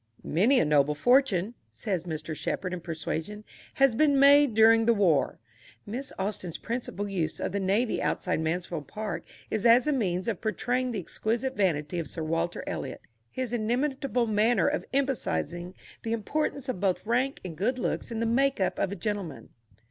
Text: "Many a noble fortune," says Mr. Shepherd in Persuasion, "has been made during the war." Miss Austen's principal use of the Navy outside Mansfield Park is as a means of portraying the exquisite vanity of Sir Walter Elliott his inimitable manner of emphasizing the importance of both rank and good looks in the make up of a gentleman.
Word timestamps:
"Many 0.23 0.59
a 0.59 0.65
noble 0.65 0.95
fortune," 0.95 1.53
says 1.69 2.05
Mr. 2.05 2.35
Shepherd 2.35 2.73
in 2.73 2.81
Persuasion, 2.81 3.43
"has 3.75 3.93
been 3.93 4.19
made 4.19 4.55
during 4.55 4.87
the 4.87 4.95
war." 4.95 5.37
Miss 5.85 6.11
Austen's 6.17 6.57
principal 6.57 7.07
use 7.07 7.39
of 7.39 7.51
the 7.51 7.59
Navy 7.59 8.01
outside 8.01 8.39
Mansfield 8.39 8.87
Park 8.87 9.27
is 9.51 9.63
as 9.63 9.85
a 9.85 9.91
means 9.91 10.27
of 10.27 10.41
portraying 10.41 10.89
the 10.89 10.97
exquisite 10.99 11.55
vanity 11.55 11.99
of 11.99 12.07
Sir 12.07 12.23
Walter 12.23 12.63
Elliott 12.65 13.01
his 13.29 13.53
inimitable 13.53 14.25
manner 14.25 14.65
of 14.65 14.85
emphasizing 14.91 15.75
the 16.01 16.13
importance 16.13 16.67
of 16.67 16.79
both 16.79 17.05
rank 17.05 17.39
and 17.45 17.55
good 17.55 17.77
looks 17.77 18.09
in 18.09 18.19
the 18.19 18.25
make 18.25 18.59
up 18.59 18.79
of 18.79 18.91
a 18.91 18.95
gentleman. 18.95 19.49